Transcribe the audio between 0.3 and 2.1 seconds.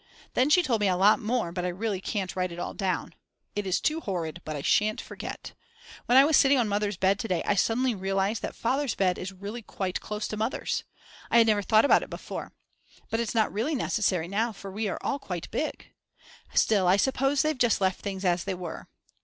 Then she told me a lot more but I really